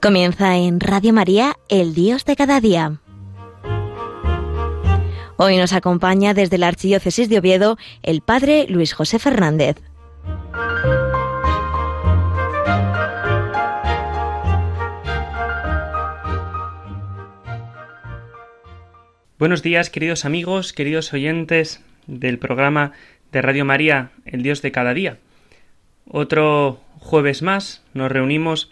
Comienza 0.00 0.56
en 0.56 0.78
Radio 0.78 1.12
María, 1.12 1.56
el 1.68 1.92
Dios 1.92 2.24
de 2.24 2.36
cada 2.36 2.60
día. 2.60 3.00
Hoy 5.36 5.56
nos 5.56 5.72
acompaña 5.72 6.34
desde 6.34 6.56
la 6.56 6.68
Archidiócesis 6.68 7.28
de 7.28 7.38
Oviedo 7.38 7.78
el 8.04 8.20
Padre 8.20 8.66
Luis 8.68 8.92
José 8.92 9.18
Fernández. 9.18 9.82
Buenos 19.36 19.64
días, 19.64 19.90
queridos 19.90 20.24
amigos, 20.24 20.72
queridos 20.72 21.12
oyentes 21.12 21.82
del 22.06 22.38
programa 22.38 22.92
de 23.32 23.42
Radio 23.42 23.64
María, 23.64 24.12
el 24.26 24.44
Dios 24.44 24.62
de 24.62 24.70
cada 24.70 24.94
día. 24.94 25.18
Otro 26.08 26.80
jueves 27.00 27.42
más 27.42 27.82
nos 27.94 28.12
reunimos 28.12 28.70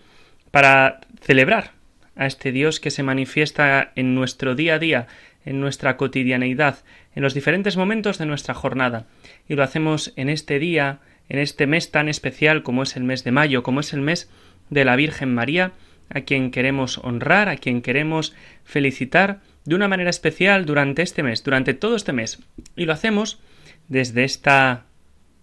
para 0.56 1.00
celebrar 1.20 1.72
a 2.14 2.24
este 2.24 2.50
Dios 2.50 2.80
que 2.80 2.90
se 2.90 3.02
manifiesta 3.02 3.92
en 3.94 4.14
nuestro 4.14 4.54
día 4.54 4.76
a 4.76 4.78
día, 4.78 5.06
en 5.44 5.60
nuestra 5.60 5.98
cotidianeidad, 5.98 6.78
en 7.14 7.22
los 7.22 7.34
diferentes 7.34 7.76
momentos 7.76 8.16
de 8.16 8.24
nuestra 8.24 8.54
jornada. 8.54 9.04
Y 9.50 9.54
lo 9.54 9.62
hacemos 9.62 10.14
en 10.16 10.30
este 10.30 10.58
día, 10.58 11.00
en 11.28 11.40
este 11.40 11.66
mes 11.66 11.90
tan 11.90 12.08
especial 12.08 12.62
como 12.62 12.84
es 12.84 12.96
el 12.96 13.04
mes 13.04 13.22
de 13.22 13.32
mayo, 13.32 13.62
como 13.62 13.80
es 13.80 13.92
el 13.92 14.00
mes 14.00 14.30
de 14.70 14.86
la 14.86 14.96
Virgen 14.96 15.34
María, 15.34 15.72
a 16.08 16.22
quien 16.22 16.50
queremos 16.50 16.96
honrar, 17.04 17.50
a 17.50 17.58
quien 17.58 17.82
queremos 17.82 18.34
felicitar 18.64 19.40
de 19.66 19.74
una 19.74 19.88
manera 19.88 20.08
especial 20.08 20.64
durante 20.64 21.02
este 21.02 21.22
mes, 21.22 21.44
durante 21.44 21.74
todo 21.74 21.96
este 21.96 22.14
mes. 22.14 22.38
Y 22.76 22.86
lo 22.86 22.94
hacemos 22.94 23.42
desde 23.88 24.24
esta 24.24 24.86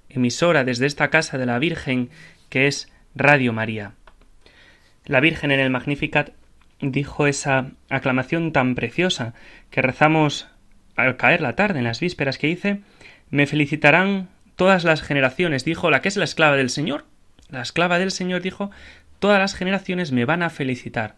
emisora, 0.09 0.63
desde 0.63 0.87
esta 0.87 1.11
casa 1.11 1.37
de 1.37 1.45
la 1.45 1.59
Virgen, 1.59 2.09
que 2.49 2.65
es 2.65 2.91
Radio 3.13 3.53
María. 3.53 3.93
La 5.05 5.19
Virgen 5.19 5.51
en 5.51 5.59
el 5.59 5.69
Magnificat 5.69 6.31
dijo 6.79 7.27
esa 7.27 7.71
aclamación 7.89 8.53
tan 8.53 8.75
preciosa 8.75 9.33
que 9.69 9.81
rezamos 9.81 10.47
al 10.95 11.17
caer 11.17 11.41
la 11.41 11.55
tarde 11.55 11.79
en 11.79 11.85
las 11.85 11.99
vísperas 11.99 12.37
que 12.37 12.47
dice 12.47 12.81
Me 13.29 13.47
felicitarán 13.47 14.29
todas 14.55 14.83
las 14.83 15.01
generaciones, 15.01 15.65
dijo 15.65 15.91
la 15.91 16.01
que 16.01 16.07
es 16.07 16.17
la 16.17 16.23
esclava 16.23 16.55
del 16.55 16.69
Señor. 16.69 17.05
La 17.49 17.61
esclava 17.61 17.99
del 17.99 18.11
Señor 18.11 18.41
dijo 18.41 18.71
Todas 19.19 19.39
las 19.39 19.55
generaciones 19.55 20.11
me 20.11 20.25
van 20.25 20.41
a 20.41 20.49
felicitar. 20.49 21.15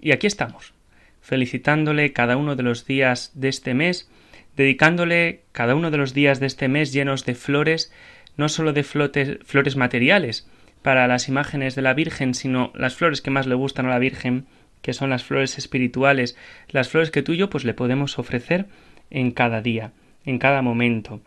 Y 0.00 0.12
aquí 0.12 0.26
estamos, 0.26 0.72
felicitándole 1.20 2.12
cada 2.12 2.36
uno 2.36 2.56
de 2.56 2.62
los 2.62 2.86
días 2.86 3.30
de 3.34 3.48
este 3.48 3.74
mes, 3.74 4.10
dedicándole 4.56 5.42
cada 5.52 5.76
uno 5.76 5.90
de 5.90 5.98
los 5.98 6.14
días 6.14 6.40
de 6.40 6.46
este 6.46 6.68
mes 6.68 6.92
llenos 6.92 7.24
de 7.26 7.34
flores, 7.34 7.92
no 8.36 8.48
sólo 8.48 8.72
de 8.72 8.82
flores 8.82 9.76
materiales, 9.76 10.48
para 10.82 11.06
las 11.06 11.28
imágenes 11.28 11.74
de 11.74 11.82
la 11.82 11.94
Virgen, 11.94 12.34
sino 12.34 12.72
las 12.74 12.94
flores 12.94 13.20
que 13.20 13.30
más 13.30 13.46
le 13.46 13.54
gustan 13.54 13.86
a 13.86 13.90
la 13.90 13.98
Virgen, 13.98 14.46
que 14.82 14.92
son 14.92 15.10
las 15.10 15.24
flores 15.24 15.58
espirituales, 15.58 16.36
las 16.68 16.88
flores 16.88 17.10
que 17.10 17.22
tú 17.22 17.32
y 17.32 17.36
yo 17.36 17.50
pues 17.50 17.64
le 17.64 17.74
podemos 17.74 18.18
ofrecer 18.18 18.66
en 19.10 19.30
cada 19.30 19.60
día, 19.60 19.92
en 20.24 20.38
cada 20.38 20.62
momento. 20.62 21.20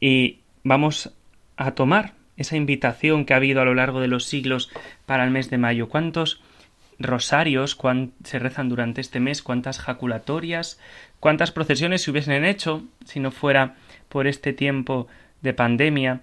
Y 0.00 0.40
vamos 0.64 1.12
a 1.56 1.72
tomar 1.72 2.14
esa 2.36 2.56
invitación 2.56 3.24
que 3.24 3.34
ha 3.34 3.36
habido 3.36 3.60
a 3.60 3.64
lo 3.64 3.74
largo 3.74 4.00
de 4.00 4.08
los 4.08 4.24
siglos 4.24 4.70
para 5.06 5.24
el 5.24 5.30
mes 5.30 5.50
de 5.50 5.58
mayo. 5.58 5.88
¿Cuántos 5.88 6.40
rosarios 6.98 7.78
se 8.24 8.38
rezan 8.38 8.68
durante 8.68 9.00
este 9.00 9.20
mes? 9.20 9.42
¿Cuántas 9.42 9.78
jaculatorias? 9.78 10.80
¿Cuántas 11.20 11.52
procesiones 11.52 12.02
se 12.02 12.10
hubiesen 12.10 12.44
hecho 12.44 12.84
si 13.04 13.20
no 13.20 13.30
fuera 13.30 13.76
por 14.08 14.26
este 14.26 14.52
tiempo 14.52 15.08
de 15.42 15.52
pandemia? 15.52 16.20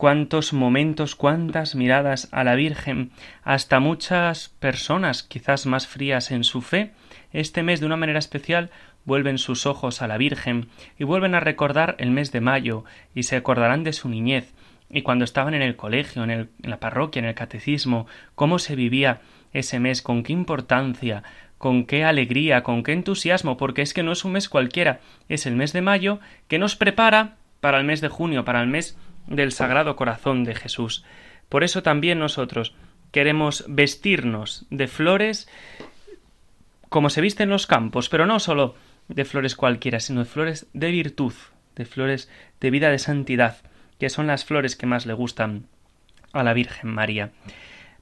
Cuántos 0.00 0.54
momentos, 0.54 1.14
cuántas 1.14 1.74
miradas 1.74 2.30
a 2.32 2.42
la 2.42 2.54
Virgen, 2.54 3.10
hasta 3.44 3.80
muchas 3.80 4.48
personas 4.48 5.22
quizás 5.22 5.66
más 5.66 5.86
frías 5.86 6.30
en 6.30 6.42
su 6.42 6.62
fe, 6.62 6.92
este 7.34 7.62
mes 7.62 7.80
de 7.80 7.86
una 7.86 7.98
manera 7.98 8.18
especial 8.18 8.70
vuelven 9.04 9.36
sus 9.36 9.66
ojos 9.66 10.00
a 10.00 10.08
la 10.08 10.16
Virgen 10.16 10.70
y 10.98 11.04
vuelven 11.04 11.34
a 11.34 11.40
recordar 11.40 11.96
el 11.98 12.12
mes 12.12 12.32
de 12.32 12.40
mayo 12.40 12.86
y 13.14 13.24
se 13.24 13.36
acordarán 13.36 13.84
de 13.84 13.92
su 13.92 14.08
niñez. 14.08 14.54
Y 14.88 15.02
cuando 15.02 15.26
estaban 15.26 15.52
en 15.52 15.60
el 15.60 15.76
colegio, 15.76 16.24
en, 16.24 16.30
en 16.30 16.48
la 16.62 16.80
parroquia, 16.80 17.20
en 17.20 17.26
el 17.26 17.34
catecismo, 17.34 18.06
cómo 18.34 18.58
se 18.58 18.76
vivía 18.76 19.20
ese 19.52 19.80
mes, 19.80 20.00
con 20.00 20.22
qué 20.22 20.32
importancia, 20.32 21.24
con 21.58 21.84
qué 21.84 22.04
alegría, 22.04 22.62
con 22.62 22.84
qué 22.84 22.94
entusiasmo, 22.94 23.58
porque 23.58 23.82
es 23.82 23.92
que 23.92 24.02
no 24.02 24.12
es 24.12 24.24
un 24.24 24.32
mes 24.32 24.48
cualquiera, 24.48 25.00
es 25.28 25.44
el 25.44 25.56
mes 25.56 25.74
de 25.74 25.82
mayo 25.82 26.20
que 26.48 26.58
nos 26.58 26.74
prepara 26.74 27.36
para 27.60 27.76
el 27.76 27.84
mes 27.84 28.00
de 28.00 28.08
junio, 28.08 28.46
para 28.46 28.62
el 28.62 28.66
mes 28.66 28.96
del 29.26 29.52
Sagrado 29.52 29.96
Corazón 29.96 30.44
de 30.44 30.54
Jesús. 30.54 31.04
Por 31.48 31.64
eso 31.64 31.82
también 31.82 32.18
nosotros 32.18 32.74
queremos 33.10 33.64
vestirnos 33.68 34.66
de 34.70 34.86
flores 34.86 35.48
como 36.88 37.08
se 37.08 37.20
visten 37.20 37.48
los 37.48 37.66
campos, 37.66 38.08
pero 38.08 38.26
no 38.26 38.40
solo 38.40 38.74
de 39.08 39.24
flores 39.24 39.56
cualquiera, 39.56 40.00
sino 40.00 40.20
de 40.20 40.26
flores 40.26 40.66
de 40.72 40.90
virtud, 40.90 41.32
de 41.76 41.84
flores 41.84 42.30
de 42.60 42.70
vida 42.70 42.90
de 42.90 42.98
santidad, 42.98 43.58
que 43.98 44.10
son 44.10 44.26
las 44.26 44.44
flores 44.44 44.76
que 44.76 44.86
más 44.86 45.06
le 45.06 45.14
gustan 45.14 45.66
a 46.32 46.42
la 46.42 46.52
Virgen 46.52 46.90
María. 46.90 47.30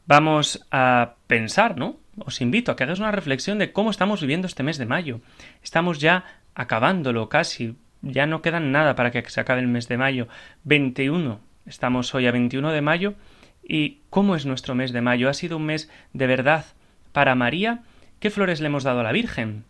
Vamos 0.06 0.66
a 0.70 1.16
pensar, 1.26 1.76
¿no? 1.76 1.98
Os 2.24 2.40
invito 2.40 2.72
a 2.72 2.76
que 2.76 2.84
hagáis 2.84 2.98
una 2.98 3.12
reflexión 3.12 3.58
de 3.58 3.72
cómo 3.72 3.90
estamos 3.90 4.20
viviendo 4.22 4.46
este 4.46 4.62
mes 4.62 4.78
de 4.78 4.86
mayo. 4.86 5.20
Estamos 5.62 5.98
ya 5.98 6.24
acabándolo 6.54 7.28
casi, 7.28 7.76
ya 8.02 8.26
no 8.26 8.42
quedan 8.42 8.72
nada 8.72 8.94
para 8.94 9.10
que 9.10 9.22
se 9.28 9.40
acabe 9.40 9.60
el 9.60 9.68
mes 9.68 9.88
de 9.88 9.98
mayo. 9.98 10.28
21. 10.64 11.40
Estamos 11.66 12.14
hoy 12.14 12.26
a 12.26 12.32
21 12.32 12.72
de 12.72 12.80
mayo. 12.80 13.14
¿Y 13.62 13.98
cómo 14.10 14.34
es 14.36 14.46
nuestro 14.46 14.74
mes 14.74 14.92
de 14.92 15.02
mayo? 15.02 15.28
¿Ha 15.28 15.34
sido 15.34 15.56
un 15.56 15.66
mes 15.66 15.90
de 16.12 16.26
verdad 16.26 16.64
para 17.12 17.34
María? 17.34 17.82
¿Qué 18.20 18.30
flores 18.30 18.60
le 18.60 18.66
hemos 18.66 18.84
dado 18.84 19.00
a 19.00 19.02
la 19.02 19.12
Virgen? 19.12 19.64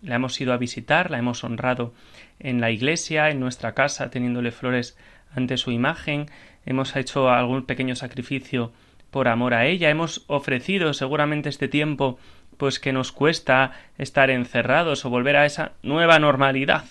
La 0.00 0.16
hemos 0.16 0.40
ido 0.40 0.52
a 0.52 0.58
visitar, 0.58 1.10
la 1.10 1.18
hemos 1.18 1.44
honrado 1.44 1.94
en 2.38 2.60
la 2.60 2.70
iglesia, 2.70 3.30
en 3.30 3.40
nuestra 3.40 3.74
casa, 3.74 4.10
teniéndole 4.10 4.50
flores 4.50 4.96
ante 5.34 5.56
su 5.56 5.70
imagen, 5.70 6.26
hemos 6.66 6.94
hecho 6.96 7.30
algún 7.30 7.64
pequeño 7.64 7.94
sacrificio 7.96 8.72
por 9.10 9.28
amor 9.28 9.54
a 9.54 9.66
ella, 9.66 9.90
hemos 9.90 10.24
ofrecido 10.26 10.92
seguramente 10.92 11.48
este 11.48 11.68
tiempo 11.68 12.18
pues 12.56 12.80
que 12.80 12.92
nos 12.92 13.12
cuesta 13.12 13.72
estar 13.98 14.30
encerrados 14.30 15.04
o 15.04 15.10
volver 15.10 15.36
a 15.36 15.46
esa 15.46 15.72
nueva 15.82 16.18
normalidad 16.18 16.84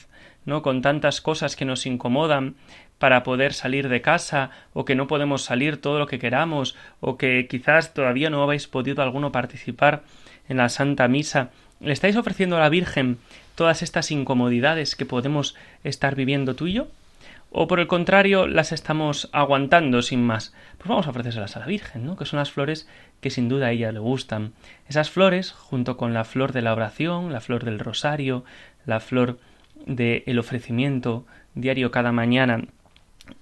¿no? 0.45 0.61
con 0.61 0.81
tantas 0.81 1.21
cosas 1.21 1.55
que 1.55 1.65
nos 1.65 1.85
incomodan 1.85 2.55
para 2.97 3.23
poder 3.23 3.53
salir 3.53 3.89
de 3.89 4.01
casa 4.01 4.51
o 4.73 4.85
que 4.85 4.95
no 4.95 5.07
podemos 5.07 5.43
salir 5.43 5.81
todo 5.81 5.97
lo 5.97 6.07
que 6.07 6.19
queramos 6.19 6.75
o 6.99 7.17
que 7.17 7.47
quizás 7.47 7.93
todavía 7.93 8.29
no 8.29 8.43
habéis 8.43 8.67
podido 8.67 9.01
alguno 9.01 9.31
participar 9.31 10.03
en 10.47 10.57
la 10.57 10.69
Santa 10.69 11.07
Misa, 11.07 11.49
¿le 11.79 11.93
estáis 11.93 12.15
ofreciendo 12.15 12.57
a 12.57 12.59
la 12.59 12.69
Virgen 12.69 13.17
todas 13.55 13.81
estas 13.81 14.11
incomodidades 14.11 14.95
que 14.95 15.05
podemos 15.05 15.55
estar 15.83 16.15
viviendo 16.15 16.55
tú 16.55 16.67
y 16.67 16.73
yo? 16.73 16.87
¿O 17.53 17.67
por 17.67 17.79
el 17.79 17.87
contrario 17.87 18.47
las 18.47 18.71
estamos 18.71 19.29
aguantando 19.33 20.01
sin 20.01 20.23
más? 20.23 20.53
Pues 20.77 20.87
vamos 20.87 21.07
a 21.07 21.09
ofrecérselas 21.09 21.57
a 21.57 21.59
la 21.59 21.65
Virgen, 21.65 22.05
¿no? 22.05 22.15
Que 22.15 22.25
son 22.25 22.39
las 22.39 22.51
flores 22.51 22.87
que 23.19 23.29
sin 23.29 23.49
duda 23.49 23.67
a 23.67 23.71
ella 23.71 23.91
le 23.91 23.99
gustan. 23.99 24.53
Esas 24.87 25.09
flores, 25.09 25.51
junto 25.51 25.97
con 25.97 26.13
la 26.13 26.23
flor 26.23 26.53
de 26.53 26.61
la 26.61 26.71
oración, 26.71 27.33
la 27.33 27.41
flor 27.41 27.65
del 27.65 27.79
rosario, 27.79 28.45
la 28.85 29.01
flor 29.01 29.37
del 29.85 30.39
ofrecimiento 30.39 31.25
diario 31.53 31.91
cada 31.91 32.11
mañana 32.11 32.65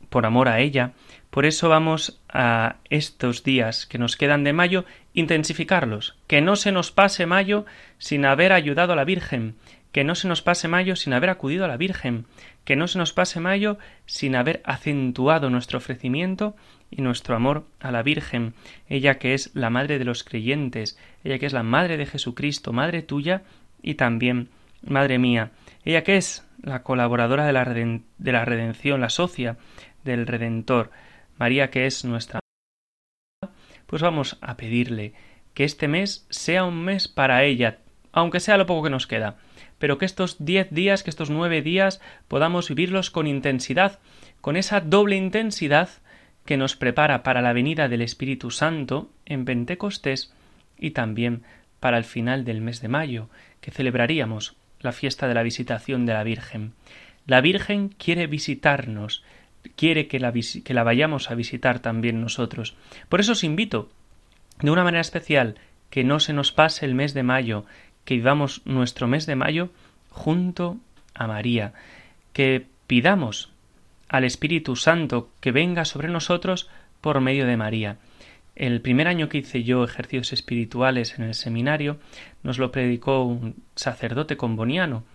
por 0.10 0.26
amor 0.26 0.48
a 0.50 0.60
ella. 0.60 0.94
Por 1.30 1.46
eso 1.46 1.70
vamos 1.70 2.19
a 2.28 2.78
estos 2.90 3.44
días 3.44 3.86
que 3.86 4.00
nos 4.00 4.18
quedan 4.18 4.44
de 4.44 4.54
mayo 4.54 4.86
intensificarlos. 5.13 6.16
Que 6.28 6.42
no 6.42 6.56
se 6.56 6.72
nos 6.72 6.92
pase 6.92 7.25
mayo 7.25 7.66
sin 7.98 8.25
haber 8.25 8.52
ayudado 8.52 8.94
a 8.94 8.96
la 8.96 9.06
Virgen. 9.06 9.56
Que 9.92 10.04
no 10.04 10.16
se 10.16 10.28
nos 10.28 10.42
pase 10.42 10.68
mayo 10.68 10.96
sin 10.96 11.13
haber 11.13 11.30
acudido 11.30 11.66
a 11.66 11.68
la 11.68 11.78
Virgen. 11.78 12.25
Que 12.63 12.75
no 12.75 12.88
se 12.88 12.98
nos 12.98 13.13
pase 13.13 13.40
mayo 13.40 13.78
sin 14.06 14.36
haber 14.36 14.62
acentuado 14.66 15.50
nuestro 15.50 15.78
ofrecimiento 15.78 16.56
y 16.92 17.02
nuestro 17.02 17.36
amor 17.36 17.66
a 17.80 17.92
la 17.92 18.02
Virgen. 18.02 18.54
Ella 18.88 19.19
que 19.19 19.34
es 19.34 19.52
la 19.54 19.69
madre 19.69 20.00
de 20.00 20.06
los 20.06 20.24
creyentes. 20.24 20.98
Ella 21.24 21.38
que 21.38 21.46
es 21.46 21.54
la 21.54 21.63
madre 21.63 21.98
de 21.98 22.08
Jesucristo, 22.08 22.74
madre 22.74 23.04
tuya 23.04 23.44
y 23.84 23.96
también 23.96 24.50
madre 24.81 25.19
mía. 25.19 25.52
¿Ella 25.84 26.04
qué 26.04 26.18
es? 26.18 26.46
La 26.62 26.84
colaboradora 26.84 27.46
de 27.46 27.54
la, 27.54 27.64
de 27.66 28.31
la 28.31 28.46
redención, 28.46 29.02
la 29.02 29.10
socia 29.10 29.58
del 30.04 30.28
Redentor. 30.28 30.92
María 31.38 31.70
que 31.70 31.86
es 31.86 32.04
nuestra. 32.04 32.40
Pues 33.86 34.02
vamos 34.02 34.38
a 34.42 34.58
pedirle 34.58 35.14
que 35.54 35.64
este 35.64 35.88
mes 35.88 36.26
sea 36.30 36.66
un 36.66 36.84
mes 36.84 37.08
para 37.08 37.44
ella, 37.44 37.80
aunque 38.12 38.40
sea 38.40 38.58
lo 38.58 38.66
poco 38.66 38.84
que 38.84 38.90
nos 38.90 39.08
queda, 39.08 39.38
pero 39.78 39.98
que 39.98 40.06
estos 40.06 40.38
diez 40.40 40.70
días, 40.70 41.02
que 41.02 41.10
estos 41.10 41.30
nueve 41.30 41.62
días 41.62 42.02
podamos 42.28 42.70
vivirlos 42.70 43.10
con 43.10 43.25
intensidad, 43.25 44.00
con 44.42 44.58
esa 44.58 44.82
doble 44.82 45.16
intensidad 45.16 45.90
que 46.46 46.58
nos 46.58 46.75
prepara 46.75 47.24
para 47.24 47.42
la 47.42 47.54
venida 47.54 47.88
del 47.88 48.02
Espíritu 48.02 48.52
Santo 48.52 49.10
en 49.25 49.46
Pentecostés 49.46 50.34
y 50.78 50.92
también 50.92 51.44
para 51.80 51.98
el 51.98 52.04
final 52.04 52.44
del 52.44 52.62
mes 52.62 52.82
de 52.82 52.90
mayo, 52.90 53.30
que 53.62 53.72
celebraríamos 53.72 54.59
la 54.81 54.92
fiesta 54.92 55.28
de 55.28 55.34
la 55.34 55.44
visitación 55.44 56.06
de 56.06 56.14
la 56.14 56.24
Virgen. 56.24 56.74
La 57.26 57.42
Virgen 57.42 57.90
quiere 57.90 58.28
visitarnos, 58.28 59.24
quiere 59.76 60.08
que 60.08 60.20
la, 60.20 60.31
que 60.31 60.74
vayamos 60.74 61.30
a 61.30 61.36
visitar 61.36 61.80
también 61.80 62.22
nosotros. 62.22 62.76
Por 63.10 63.20
eso 63.20 63.34
os 63.34 63.44
invito, 63.44 63.90
de 64.62 64.72
una 64.72 64.84
manera 64.84 65.02
especial, 65.02 65.56
que 65.90 66.04
no 66.04 66.20
se 66.20 66.34
nos 66.34 66.52
pase 66.52 66.86
el 66.86 66.96
mes 66.96 67.14
de 67.14 67.24
mayo, 67.24 67.66
que 68.06 68.16
vivamos 68.16 68.62
nuestro 68.66 69.08
mes 69.08 69.26
de 69.26 69.36
mayo 69.36 69.70
junto 70.10 70.78
a 71.14 71.28
María, 71.28 71.74
que 72.34 72.66
pidamos 72.88 73.50
al 74.08 74.24
Espíritu 74.24 74.75
Santo 74.75 75.30
que 75.40 75.52
venga 75.52 75.86
sobre 75.86 76.08
nosotros 76.08 76.70
por 77.02 77.22
medio 77.22 77.46
de 77.46 77.58
María. 77.58 77.98
El 78.60 78.82
primer 78.82 79.08
año 79.08 79.30
que 79.30 79.38
hice 79.38 79.64
yo 79.64 79.86
ejercicios 79.86 80.34
espirituales 80.34 81.18
en 81.18 81.24
el 81.24 81.34
seminario 81.34 81.98
nos 82.44 82.60
lo 82.60 82.74
predicó 82.74 83.24
un 83.24 83.56
sacerdote 83.76 84.36
comboniano 84.36 85.06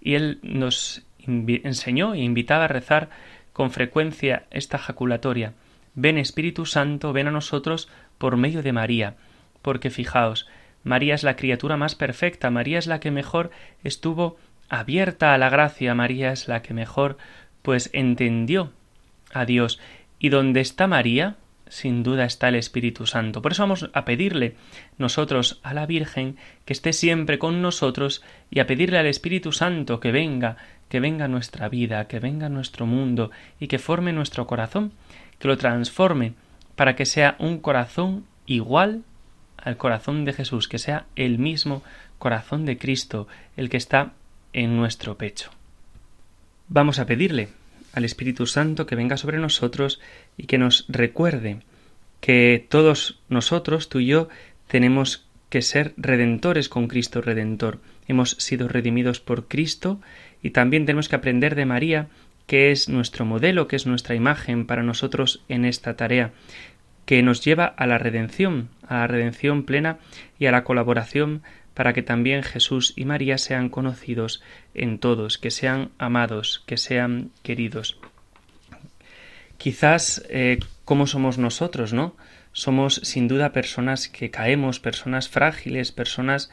y 0.00 0.14
él 0.14 0.38
nos 0.44 1.02
enseñó 1.26 2.14
e 2.14 2.20
invitaba 2.20 2.66
a 2.66 2.68
rezar 2.68 3.10
con 3.52 3.72
frecuencia 3.72 4.44
esta 4.52 4.78
jaculatoria 4.78 5.54
Ven 5.94 6.16
Espíritu 6.16 6.64
Santo, 6.64 7.12
ven 7.12 7.26
a 7.26 7.32
nosotros 7.32 7.88
por 8.18 8.36
medio 8.36 8.62
de 8.62 8.72
María, 8.72 9.16
porque 9.62 9.90
fijaos, 9.90 10.48
María 10.84 11.16
es 11.16 11.24
la 11.24 11.34
criatura 11.34 11.76
más 11.76 11.96
perfecta, 11.96 12.50
María 12.50 12.78
es 12.78 12.86
la 12.86 13.00
que 13.00 13.10
mejor 13.10 13.50
estuvo 13.82 14.36
abierta 14.68 15.34
a 15.34 15.38
la 15.38 15.50
gracia, 15.50 15.96
María 15.96 16.30
es 16.30 16.46
la 16.46 16.62
que 16.62 16.72
mejor 16.72 17.18
pues 17.62 17.90
entendió 17.92 18.70
a 19.32 19.44
Dios. 19.44 19.80
Y 20.20 20.28
donde 20.28 20.60
está 20.60 20.86
María, 20.86 21.36
sin 21.72 22.02
duda 22.02 22.26
está 22.26 22.50
el 22.50 22.56
Espíritu 22.56 23.06
Santo. 23.06 23.40
Por 23.40 23.52
eso 23.52 23.62
vamos 23.62 23.88
a 23.94 24.04
pedirle 24.04 24.56
nosotros 24.98 25.58
a 25.62 25.72
la 25.72 25.86
Virgen 25.86 26.36
que 26.66 26.74
esté 26.74 26.92
siempre 26.92 27.38
con 27.38 27.62
nosotros 27.62 28.22
y 28.50 28.60
a 28.60 28.66
pedirle 28.66 28.98
al 28.98 29.06
Espíritu 29.06 29.52
Santo 29.52 29.98
que 29.98 30.12
venga, 30.12 30.58
que 30.90 31.00
venga 31.00 31.28
nuestra 31.28 31.70
vida, 31.70 32.08
que 32.08 32.20
venga 32.20 32.50
nuestro 32.50 32.84
mundo 32.84 33.30
y 33.58 33.68
que 33.68 33.78
forme 33.78 34.12
nuestro 34.12 34.46
corazón, 34.46 34.92
que 35.38 35.48
lo 35.48 35.56
transforme 35.56 36.34
para 36.76 36.94
que 36.94 37.06
sea 37.06 37.36
un 37.38 37.58
corazón 37.58 38.26
igual 38.44 39.02
al 39.56 39.78
corazón 39.78 40.26
de 40.26 40.34
Jesús, 40.34 40.68
que 40.68 40.78
sea 40.78 41.06
el 41.16 41.38
mismo 41.38 41.82
corazón 42.18 42.66
de 42.66 42.76
Cristo, 42.76 43.28
el 43.56 43.70
que 43.70 43.78
está 43.78 44.12
en 44.52 44.76
nuestro 44.76 45.16
pecho. 45.16 45.50
Vamos 46.68 46.98
a 46.98 47.06
pedirle 47.06 47.48
al 47.92 48.04
Espíritu 48.04 48.46
Santo 48.46 48.86
que 48.86 48.96
venga 48.96 49.16
sobre 49.16 49.38
nosotros 49.38 50.00
y 50.36 50.46
que 50.46 50.58
nos 50.58 50.84
recuerde 50.88 51.58
que 52.20 52.64
todos 52.68 53.20
nosotros, 53.28 53.88
tú 53.88 53.98
y 53.98 54.06
yo, 54.06 54.28
tenemos 54.68 55.26
que 55.50 55.60
ser 55.60 55.92
redentores 55.96 56.68
con 56.68 56.88
Cristo 56.88 57.20
Redentor. 57.20 57.80
Hemos 58.08 58.30
sido 58.38 58.68
redimidos 58.68 59.20
por 59.20 59.48
Cristo 59.48 60.00
y 60.42 60.50
también 60.50 60.86
tenemos 60.86 61.08
que 61.08 61.16
aprender 61.16 61.54
de 61.54 61.66
María, 61.66 62.08
que 62.46 62.70
es 62.70 62.88
nuestro 62.88 63.24
modelo, 63.24 63.68
que 63.68 63.76
es 63.76 63.86
nuestra 63.86 64.14
imagen 64.14 64.66
para 64.66 64.82
nosotros 64.82 65.44
en 65.48 65.64
esta 65.64 65.94
tarea, 65.94 66.32
que 67.04 67.22
nos 67.22 67.44
lleva 67.44 67.66
a 67.66 67.86
la 67.86 67.98
redención, 67.98 68.68
a 68.86 68.98
la 68.98 69.06
redención 69.08 69.64
plena 69.64 69.98
y 70.38 70.46
a 70.46 70.52
la 70.52 70.64
colaboración 70.64 71.42
para 71.74 71.92
que 71.92 72.02
también 72.02 72.42
Jesús 72.42 72.92
y 72.96 73.04
María 73.04 73.38
sean 73.38 73.68
conocidos 73.68 74.42
en 74.74 74.98
todos, 74.98 75.38
que 75.38 75.50
sean 75.50 75.90
amados, 75.98 76.62
que 76.66 76.76
sean 76.76 77.30
queridos. 77.42 77.98
Quizás 79.58 80.24
eh, 80.28 80.58
como 80.84 81.06
somos 81.06 81.38
nosotros, 81.38 81.92
¿no? 81.92 82.16
Somos 82.52 82.96
sin 83.04 83.28
duda 83.28 83.52
personas 83.52 84.08
que 84.08 84.30
caemos, 84.30 84.80
personas 84.80 85.28
frágiles, 85.28 85.92
personas 85.92 86.50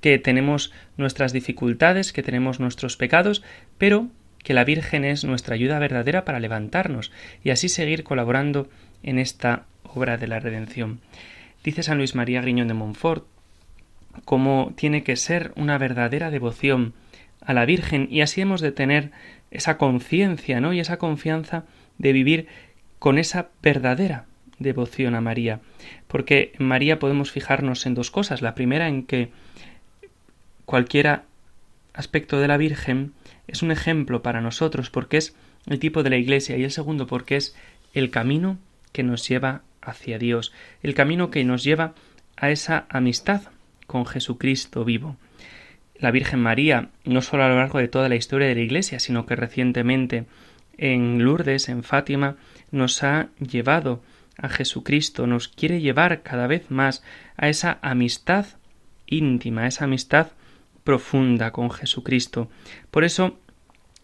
que 0.00 0.18
tenemos 0.18 0.72
nuestras 0.96 1.32
dificultades, 1.32 2.12
que 2.12 2.22
tenemos 2.22 2.60
nuestros 2.60 2.96
pecados, 2.96 3.42
pero 3.78 4.08
que 4.42 4.54
la 4.54 4.64
Virgen 4.64 5.04
es 5.04 5.24
nuestra 5.24 5.54
ayuda 5.54 5.78
verdadera 5.78 6.24
para 6.24 6.40
levantarnos 6.40 7.10
y 7.42 7.50
así 7.50 7.68
seguir 7.68 8.04
colaborando 8.04 8.68
en 9.02 9.18
esta 9.18 9.66
obra 9.82 10.16
de 10.16 10.28
la 10.28 10.40
redención. 10.40 11.00
Dice 11.64 11.82
San 11.82 11.98
Luis 11.98 12.14
María 12.14 12.40
Griñón 12.40 12.68
de 12.68 12.74
Montfort 12.74 13.26
cómo 14.24 14.72
tiene 14.76 15.02
que 15.02 15.16
ser 15.16 15.52
una 15.56 15.78
verdadera 15.78 16.30
devoción 16.30 16.94
a 17.40 17.54
la 17.54 17.64
Virgen 17.64 18.08
y 18.10 18.20
así 18.20 18.40
hemos 18.40 18.60
de 18.60 18.72
tener 18.72 19.12
esa 19.50 19.78
conciencia, 19.78 20.60
¿no? 20.60 20.72
Y 20.72 20.80
esa 20.80 20.98
confianza 20.98 21.64
de 21.98 22.12
vivir 22.12 22.46
con 22.98 23.18
esa 23.18 23.48
verdadera 23.62 24.26
devoción 24.58 25.14
a 25.14 25.20
María, 25.20 25.60
porque 26.06 26.52
en 26.58 26.66
María 26.66 26.98
podemos 26.98 27.30
fijarnos 27.30 27.86
en 27.86 27.94
dos 27.94 28.10
cosas. 28.10 28.42
La 28.42 28.54
primera 28.54 28.88
en 28.88 29.04
que 29.04 29.30
cualquier 30.66 31.22
aspecto 31.94 32.38
de 32.40 32.48
la 32.48 32.58
Virgen 32.58 33.12
es 33.48 33.62
un 33.62 33.70
ejemplo 33.70 34.22
para 34.22 34.40
nosotros 34.40 34.90
porque 34.90 35.16
es 35.16 35.34
el 35.66 35.78
tipo 35.78 36.02
de 36.02 36.10
la 36.10 36.16
Iglesia 36.16 36.56
y 36.56 36.64
el 36.64 36.70
segundo 36.70 37.06
porque 37.06 37.36
es 37.36 37.56
el 37.94 38.10
camino 38.10 38.58
que 38.92 39.02
nos 39.02 39.26
lleva 39.26 39.62
hacia 39.80 40.18
Dios, 40.18 40.52
el 40.82 40.94
camino 40.94 41.30
que 41.30 41.42
nos 41.44 41.64
lleva 41.64 41.94
a 42.36 42.50
esa 42.50 42.86
amistad 42.90 43.42
con 43.90 44.06
Jesucristo 44.06 44.84
vivo. 44.84 45.16
La 45.96 46.12
Virgen 46.12 46.38
María, 46.38 46.90
no 47.04 47.22
solo 47.22 47.42
a 47.42 47.48
lo 47.48 47.56
largo 47.56 47.80
de 47.80 47.88
toda 47.88 48.08
la 48.08 48.14
historia 48.14 48.46
de 48.46 48.54
la 48.54 48.60
Iglesia, 48.60 49.00
sino 49.00 49.26
que 49.26 49.34
recientemente 49.34 50.26
en 50.78 51.24
Lourdes, 51.24 51.68
en 51.68 51.82
Fátima, 51.82 52.36
nos 52.70 53.02
ha 53.02 53.30
llevado 53.40 54.00
a 54.38 54.48
Jesucristo, 54.48 55.26
nos 55.26 55.48
quiere 55.48 55.80
llevar 55.80 56.22
cada 56.22 56.46
vez 56.46 56.70
más 56.70 57.02
a 57.36 57.48
esa 57.48 57.80
amistad 57.82 58.46
íntima, 59.06 59.62
a 59.62 59.66
esa 59.66 59.86
amistad 59.86 60.28
profunda 60.84 61.50
con 61.50 61.72
Jesucristo. 61.72 62.48
Por 62.92 63.02
eso 63.02 63.40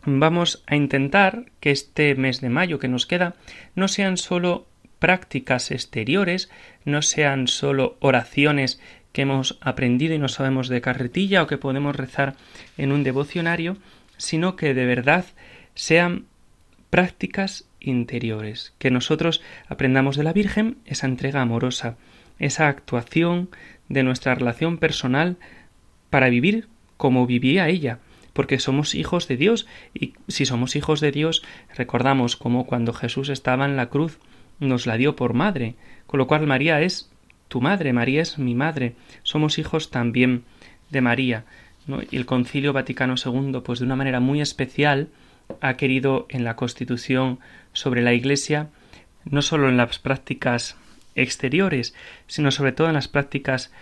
vamos 0.04 0.64
a 0.66 0.74
intentar 0.74 1.44
que 1.60 1.70
este 1.70 2.16
mes 2.16 2.40
de 2.40 2.50
mayo 2.50 2.80
que 2.80 2.88
nos 2.88 3.06
queda 3.06 3.36
no 3.76 3.86
sean 3.86 4.16
solo 4.16 4.66
prácticas 4.98 5.70
exteriores, 5.70 6.50
no 6.84 7.02
sean 7.02 7.48
solo 7.48 7.96
oraciones 8.00 8.80
que 9.16 9.22
hemos 9.22 9.56
aprendido 9.62 10.14
y 10.14 10.18
no 10.18 10.28
sabemos 10.28 10.68
de 10.68 10.82
carretilla 10.82 11.42
o 11.42 11.46
que 11.46 11.56
podemos 11.56 11.96
rezar 11.96 12.34
en 12.76 12.92
un 12.92 13.02
devocionario, 13.02 13.78
sino 14.18 14.56
que 14.56 14.74
de 14.74 14.84
verdad 14.84 15.24
sean 15.74 16.26
prácticas 16.90 17.66
interiores, 17.80 18.74
que 18.78 18.90
nosotros 18.90 19.40
aprendamos 19.68 20.18
de 20.18 20.22
la 20.24 20.34
Virgen 20.34 20.76
esa 20.84 21.06
entrega 21.06 21.40
amorosa, 21.40 21.96
esa 22.38 22.68
actuación 22.68 23.48
de 23.88 24.02
nuestra 24.02 24.34
relación 24.34 24.76
personal 24.76 25.38
para 26.10 26.28
vivir 26.28 26.68
como 26.98 27.26
vivía 27.26 27.70
ella, 27.70 28.00
porque 28.34 28.58
somos 28.58 28.94
hijos 28.94 29.28
de 29.28 29.38
Dios 29.38 29.66
y 29.94 30.12
si 30.28 30.44
somos 30.44 30.76
hijos 30.76 31.00
de 31.00 31.10
Dios 31.10 31.42
recordamos 31.74 32.36
como 32.36 32.66
cuando 32.66 32.92
Jesús 32.92 33.30
estaba 33.30 33.64
en 33.64 33.76
la 33.76 33.88
cruz 33.88 34.18
nos 34.60 34.86
la 34.86 34.98
dio 34.98 35.16
por 35.16 35.32
madre, 35.32 35.74
con 36.06 36.18
lo 36.18 36.26
cual 36.26 36.46
María 36.46 36.82
es 36.82 37.10
tu 37.48 37.60
madre, 37.60 37.92
María 37.92 38.22
es 38.22 38.38
mi 38.38 38.54
madre, 38.54 38.94
somos 39.22 39.58
hijos 39.58 39.90
también 39.90 40.44
de 40.90 41.00
María. 41.00 41.44
Y 42.10 42.16
el 42.16 42.26
Concilio 42.26 42.72
Vaticano 42.72 43.14
II, 43.22 43.60
pues 43.64 43.78
de 43.78 43.84
una 43.84 43.96
manera 43.96 44.20
muy 44.20 44.40
especial, 44.40 45.08
ha 45.60 45.74
querido 45.76 46.26
en 46.28 46.44
la 46.44 46.56
Constitución 46.56 47.38
sobre 47.72 48.02
la 48.02 48.12
Iglesia, 48.12 48.68
no 49.24 49.42
solo 49.42 49.68
en 49.68 49.76
las 49.76 49.98
prácticas 49.98 50.76
exteriores, 51.14 51.94
sino 52.26 52.50
sobre 52.50 52.72
todo 52.72 52.88
en 52.88 52.94
las 52.94 53.08
prácticas 53.08 53.72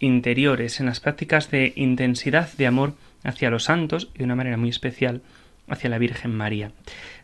interiores, 0.00 0.80
en 0.80 0.86
las 0.86 1.00
prácticas 1.00 1.50
de 1.50 1.72
intensidad 1.76 2.52
de 2.54 2.66
amor 2.66 2.94
hacia 3.24 3.50
los 3.50 3.64
santos 3.64 4.10
y 4.14 4.18
de 4.18 4.24
una 4.24 4.34
manera 4.34 4.56
muy 4.56 4.68
especial 4.68 5.22
hacia 5.68 5.90
la 5.90 5.98
Virgen 5.98 6.34
María. 6.34 6.72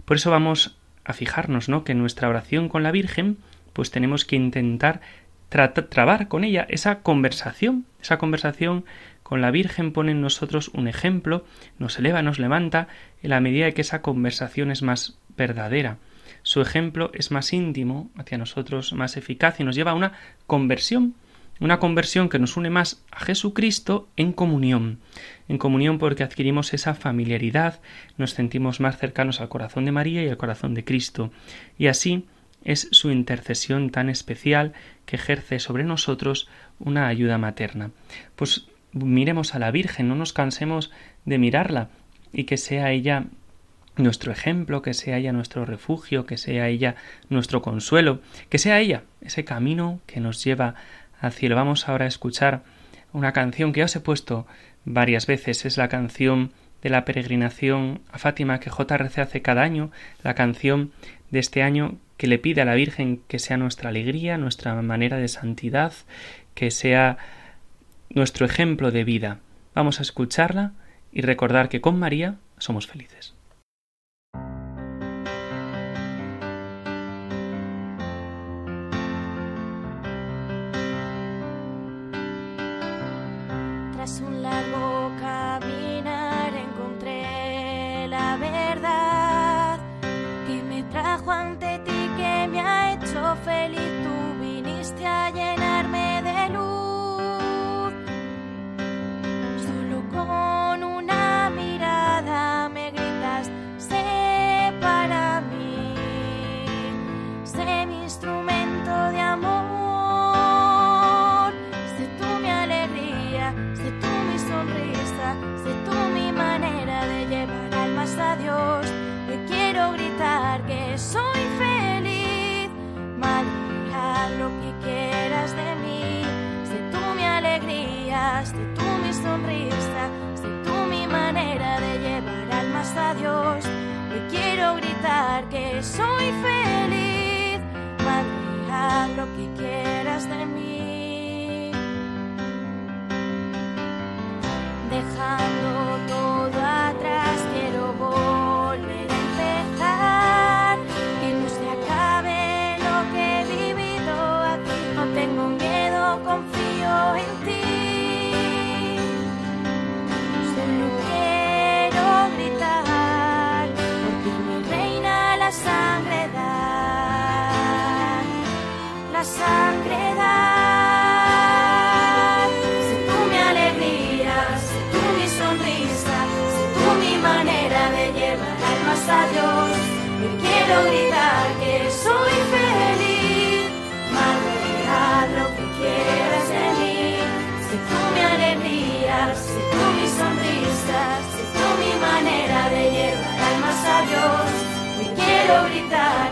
Por 0.05 0.17
eso 0.17 0.31
vamos 0.31 0.77
a 1.05 1.13
fijarnos, 1.13 1.69
¿no? 1.69 1.85
que 1.85 1.93
en 1.93 1.99
nuestra 1.99 2.29
oración 2.29 2.69
con 2.69 2.83
la 2.83 2.93
Virgen, 2.93 3.39
pues 3.73 3.91
tenemos 3.91 4.25
que 4.25 4.37
intentar 4.37 5.01
trabar 5.49 6.29
con 6.29 6.45
ella 6.45 6.67
esa 6.69 7.01
conversación, 7.01 7.87
esa 8.01 8.19
conversación 8.19 8.85
con 9.23 9.41
la 9.41 9.51
Virgen 9.51 9.93
pone 9.93 10.13
en 10.13 10.21
nosotros 10.21 10.69
un 10.69 10.89
ejemplo, 10.89 11.45
nos 11.79 11.99
eleva, 11.99 12.23
nos 12.23 12.39
levanta, 12.39 12.89
en 13.23 13.31
la 13.31 13.41
medida 13.41 13.73
que 13.73 13.83
esa 13.83 14.01
conversación 14.03 14.71
es 14.71 14.83
más 14.83 15.19
verdadera. 15.37 15.99
Su 16.43 16.61
ejemplo 16.61 17.11
es 17.15 17.31
más 17.31 17.53
íntimo, 17.53 18.11
hacia 18.17 18.39
nosotros 18.39 18.93
más 18.93 19.17
eficaz 19.17 19.61
y 19.61 19.65
nos 19.65 19.75
lleva 19.75 19.91
a 19.91 19.95
una 19.95 20.13
conversión, 20.47 21.15
una 21.61 21.79
conversión 21.79 22.29
que 22.29 22.39
nos 22.39 22.57
une 22.57 22.71
más 22.71 23.05
a 23.11 23.21
Jesucristo 23.21 24.09
en 24.17 24.33
comunión, 24.33 25.01
en 25.49 25.59
comunión 25.59 25.99
porque 25.99 26.23
adquirimos 26.23 26.73
esa 26.73 26.95
familiaridad, 26.95 27.81
nos 28.17 28.31
sentimos 28.31 28.81
más 28.81 28.97
cercanos 28.97 29.41
al 29.41 29.49
corazón 29.49 29.85
de 29.85 29.93
María 29.93 30.23
y 30.23 30.29
al 30.29 30.37
corazón 30.37 30.75
de 30.75 30.85
Cristo, 30.85 31.33
y 31.77 31.89
así 31.89 32.27
es 32.65 32.89
su 32.93 33.11
intercesión 33.11 33.91
tan 33.91 34.09
especial 34.09 34.73
que 35.07 35.17
ejerce 35.17 35.59
sobre 35.59 35.85
nosotros 35.85 36.49
una 36.79 37.09
ayuda 37.09 37.39
materna. 37.39 37.91
Pues 38.37 38.67
miremos 38.93 39.55
a 39.55 39.59
la 39.59 39.71
Virgen, 39.71 40.09
no 40.09 40.15
nos 40.15 40.33
cansemos 40.33 40.91
de 41.25 41.39
mirarla 41.39 41.89
y 42.33 42.45
que 42.45 42.57
sea 42.57 42.91
ella 42.91 43.27
nuestro 43.97 44.33
ejemplo, 44.33 44.83
que 44.83 44.95
sea 44.95 45.19
ella 45.19 45.33
nuestro 45.33 45.65
refugio, 45.65 46.27
que 46.27 46.37
sea 46.37 46.69
ella 46.69 46.95
nuestro 47.29 47.63
consuelo, 47.63 48.21
que 48.49 48.59
sea 48.59 48.81
ella 48.81 49.03
ese 49.21 49.45
camino 49.45 50.01
que 50.07 50.21
nos 50.21 50.43
lleva 50.45 50.75
al 51.21 51.33
cielo. 51.33 51.57
Vamos 51.57 51.89
ahora 51.89 52.05
a 52.05 52.09
escuchar 52.09 52.63
una 53.13 53.33
canción 53.33 53.73
que 53.73 53.81
ya 53.81 53.87
os 53.87 53.97
he 53.97 54.01
puesto 54.01 54.47
varias 54.85 55.27
veces, 55.27 55.65
es 55.65 55.77
la 55.77 55.89
canción 55.89 56.53
de 56.83 56.91
la 56.91 57.05
peregrinación 57.05 58.01
a 58.13 58.19
Fátima 58.19 58.61
que 58.61 58.71
JRC 58.71 59.19
hace 59.19 59.43
cada 59.43 59.63
año, 59.63 59.91
la 60.23 60.35
canción 60.35 60.93
de 61.31 61.41
este 61.41 61.63
año 61.63 61.97
que 62.19 62.27
le 62.27 62.39
pide 62.39 62.61
a 62.61 62.67
la 62.67 62.75
Virgen 62.75 63.23
que 63.29 63.39
sea 63.39 63.57
nuestra 63.57 63.89
alegría, 63.89 64.37
nuestra 64.37 64.75
manera 64.83 65.17
de 65.17 65.29
santidad, 65.29 65.95
que 66.55 66.71
sea 66.71 67.17
nuestro 68.11 68.45
ejemplo 68.45 68.91
de 68.91 69.05
vida. 69.05 69.39
Vamos 69.75 70.01
a 70.01 70.03
escucharla 70.03 70.73
y 71.13 71.23
recordar 71.23 71.71
que 71.71 71.81
con 71.81 71.99
María 71.99 72.37
somos 72.59 72.87
felices. 72.87 73.38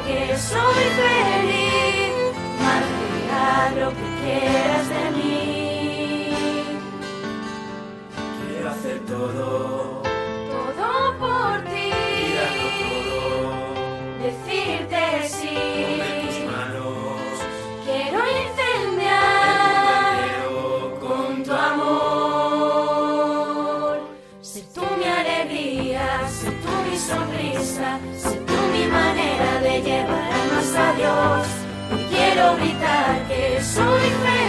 Que 0.07 0.37
soy 0.39 0.85
feliz, 1.01 2.13
Madre, 2.63 2.97
haz 3.33 3.77
lo 3.77 3.89
que 3.91 4.07
quieras 4.23 4.89
de 4.89 5.05
mí. 5.17 6.31
Quiero 8.49 8.71
hacer 8.71 9.01
Todo 9.07 9.86
a 30.77 30.93
Dios. 30.93 31.47
Quiero 32.11 32.57
gritar 32.57 33.27
que 33.29 33.61
soy 33.63 34.01
feliz, 34.01 34.46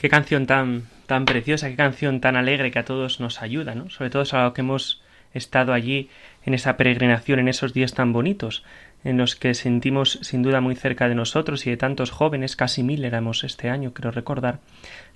Qué 0.00 0.08
canción 0.08 0.46
tan, 0.46 0.84
tan 1.04 1.26
preciosa, 1.26 1.68
qué 1.68 1.76
canción 1.76 2.22
tan 2.22 2.34
alegre 2.34 2.70
que 2.70 2.78
a 2.78 2.86
todos 2.86 3.20
nos 3.20 3.42
ayuda, 3.42 3.74
¿no? 3.74 3.90
Sobre 3.90 4.08
todo 4.08 4.22
a 4.32 4.44
los 4.44 4.54
que 4.54 4.62
hemos 4.62 5.02
estado 5.34 5.74
allí 5.74 6.08
en 6.42 6.54
esa 6.54 6.78
peregrinación, 6.78 7.38
en 7.38 7.48
esos 7.48 7.74
días 7.74 7.92
tan 7.92 8.14
bonitos, 8.14 8.64
en 9.04 9.18
los 9.18 9.36
que 9.36 9.52
sentimos 9.52 10.18
sin 10.22 10.42
duda 10.42 10.62
muy 10.62 10.74
cerca 10.74 11.06
de 11.06 11.14
nosotros 11.14 11.66
y 11.66 11.70
de 11.70 11.76
tantos 11.76 12.12
jóvenes, 12.12 12.56
casi 12.56 12.82
mil 12.82 13.04
éramos 13.04 13.44
este 13.44 13.68
año, 13.68 13.92
creo 13.92 14.10
recordar, 14.10 14.60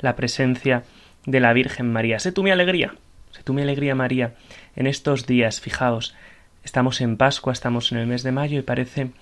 la 0.01 0.17
presencia 0.17 0.83
de 1.25 1.41
la 1.41 1.55
Virgen 1.55 1.91
María. 1.91 2.19
Sé 2.19 2.31
tú 2.31 2.43
mi 2.43 2.51
alegría, 2.51 2.95
sé 3.31 3.43
tú 3.43 3.55
mi 3.55 3.63
alegría 3.63 3.95
María, 3.95 4.35
en 4.77 4.87
estos 4.87 5.25
días, 5.25 5.63
fijaos, 5.63 6.15
estamos 6.63 7.01
en 7.01 7.17
Pascua, 7.17 7.55
estamos 7.55 7.91
en 7.91 7.97
el 7.97 8.07
mes 8.07 8.23
de 8.23 8.33
mayo 8.33 8.59
y 8.59 8.63
parece 8.63 9.13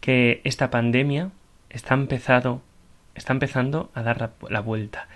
que 0.00 0.40
esta 0.44 0.70
pandemia 0.70 1.32
está 1.70 1.94
empezado 1.94 2.62
está 3.18 3.32
empezando 3.32 3.90
a 3.94 4.02
dar 4.02 4.32
la, 4.48 4.60
vuelta. 4.60 5.08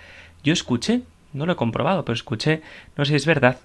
Yo 0.43 0.53
escuché, 0.53 1.01
no 1.33 1.45
lo 1.45 1.53
he 1.53 1.57
comprobado, 1.57 2.05
pero 2.05 2.13
escuché, 2.13 2.61
no 2.97 3.05
sé 3.05 3.11
si 3.11 3.15
es 3.15 3.25
verdad, 3.25 3.57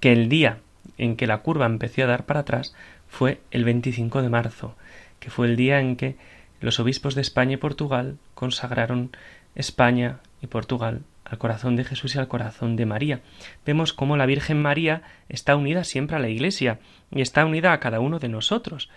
que 0.00 0.12
el 0.12 0.28
día 0.28 0.58
en 0.96 1.16
que 1.16 1.26
la 1.26 1.38
curva 1.38 1.66
empezó 1.66 2.04
a 2.04 2.06
dar 2.06 2.24
para 2.24 2.40
atrás 2.40 2.74
fue 3.08 3.40
el 3.50 3.64
25 3.64 4.22
de 4.22 4.28
marzo, 4.28 4.76
que 5.18 5.30
fue 5.30 5.46
el 5.46 5.56
día 5.56 5.80
en 5.80 5.96
que 5.96 6.16
los 6.60 6.78
obispos 6.80 7.14
de 7.14 7.22
España 7.22 7.54
y 7.54 7.56
Portugal 7.58 8.18
consagraron 8.34 9.10
España 9.54 10.20
y 10.42 10.46
Portugal 10.46 11.02
al 11.24 11.38
corazón 11.38 11.76
de 11.76 11.84
Jesús 11.84 12.14
y 12.14 12.18
al 12.18 12.28
corazón 12.28 12.76
de 12.76 12.86
María. 12.86 13.20
Vemos 13.66 13.92
cómo 13.92 14.16
la 14.16 14.26
Virgen 14.26 14.60
María 14.60 15.02
está 15.28 15.56
unida 15.56 15.84
siempre 15.84 16.16
a 16.16 16.20
la 16.20 16.28
Iglesia 16.28 16.78
y 17.10 17.20
está 17.20 17.44
unida 17.44 17.72
a 17.72 17.80
cada 17.80 18.00
uno 18.00 18.18
de 18.18 18.28
nosotros. 18.28 18.88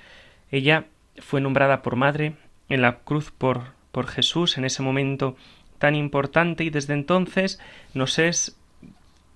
Ella 0.49 0.85
fue 1.17 1.41
nombrada 1.41 1.81
por 1.81 1.95
madre 1.95 2.35
en 2.69 2.81
la 2.81 2.99
cruz 2.99 3.31
por 3.31 3.73
por 3.91 4.07
Jesús 4.07 4.57
en 4.57 4.65
ese 4.65 4.81
momento 4.81 5.35
tan 5.79 5.95
importante 5.95 6.63
y 6.63 6.69
desde 6.69 6.93
entonces 6.93 7.59
nos 7.93 8.19
es 8.19 8.55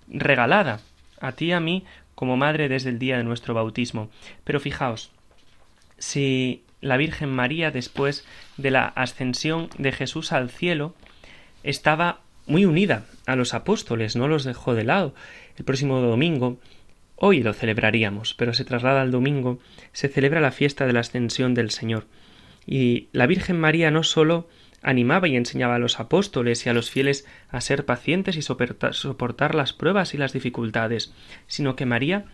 regalada 0.08 0.80
a 1.20 1.32
ti 1.32 1.46
y 1.46 1.52
a 1.54 1.60
mí 1.60 1.86
como 2.14 2.38
madre 2.38 2.70
desde 2.70 2.90
el 2.90 3.00
día 3.00 3.18
de 3.18 3.24
nuestro 3.24 3.54
bautismo. 3.54 4.10
Pero 4.44 4.60
fijaos, 4.60 5.12
si 5.98 6.64
la 6.82 6.98
Virgen 6.98 7.30
María 7.30 7.72
después 7.72 8.26
de 8.58 8.72
la 8.72 8.86
ascensión 8.86 9.70
de 9.78 9.92
Jesús 9.92 10.32
al 10.32 10.50
cielo 10.50 10.94
estaba 11.64 12.22
muy 12.46 12.66
unida 12.66 13.06
a 13.26 13.36
los 13.36 13.54
apóstoles, 13.54 14.16
no 14.16 14.28
los 14.28 14.44
dejó 14.44 14.76
de 14.76 14.84
lado. 14.84 15.16
El 15.58 15.66
próximo 15.66 16.00
domingo, 16.00 16.60
hoy 17.16 17.42
lo 17.42 17.54
celebraríamos, 17.54 18.36
pero 18.36 18.54
se 18.54 18.66
traslada 18.66 19.02
al 19.02 19.12
domingo, 19.12 19.60
se 19.94 20.10
celebra 20.10 20.42
la 20.42 20.52
fiesta 20.52 20.86
de 20.86 20.94
la 20.94 21.00
ascensión 21.00 21.54
del 21.54 21.72
Señor. 21.72 22.06
Y 22.66 23.08
la 23.12 23.28
Virgen 23.28 23.60
María 23.60 23.92
no 23.92 24.04
sólo 24.04 24.48
animaba 24.82 25.28
y 25.28 25.36
enseñaba 25.36 25.76
a 25.76 25.80
los 25.80 26.00
apóstoles 26.00 26.66
y 26.66 26.70
a 26.70 26.74
los 26.74 26.90
fieles 26.90 27.26
a 27.50 27.60
ser 27.62 27.86
pacientes 27.86 28.38
y 28.38 28.42
soportar 28.42 29.56
las 29.56 29.74
pruebas 29.74 30.14
y 30.14 30.18
las 30.18 30.34
dificultades, 30.34 31.14
sino 31.48 31.76
que 31.76 31.86
María 31.86 32.26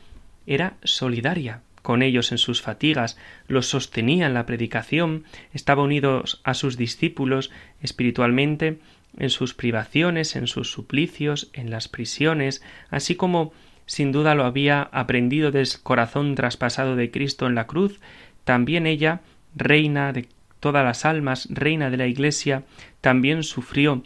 era 0.46 0.76
solidaria 0.84 1.62
con 1.82 2.04
ellos 2.04 2.32
en 2.32 2.38
sus 2.38 2.62
fatigas, 2.62 3.18
los 3.48 3.68
sostenía 3.68 4.28
en 4.28 4.34
la 4.34 4.46
predicación, 4.46 5.24
estaba 5.54 5.84
unido 5.84 6.24
a 6.44 6.54
sus 6.54 6.78
discípulos 6.78 7.52
espiritualmente 7.82 8.80
en 9.18 9.30
sus 9.30 9.54
privaciones, 9.54 10.36
en 10.36 10.48
sus 10.48 10.72
suplicios, 10.72 11.50
en 11.54 11.70
las 11.70 11.88
prisiones, 11.88 12.62
así 12.90 13.16
como 13.16 13.52
sin 13.86 14.12
duda 14.12 14.36
lo 14.36 14.46
había 14.46 14.84
aprendido 14.84 15.52
del 15.52 15.68
corazón 15.84 16.36
traspasado 16.36 16.96
de 16.96 17.12
Cristo 17.12 17.48
en 17.48 17.56
la 17.56 17.68
cruz, 17.68 18.00
también 18.44 18.88
ella, 18.88 19.22
reina 19.56 20.14
de 20.14 20.28
todas 20.60 20.84
las 20.84 21.06
almas, 21.06 21.48
reina 21.52 21.90
de 21.90 21.98
la 21.98 22.08
Iglesia, 22.08 22.64
también 23.02 23.44
sufrió 23.44 24.04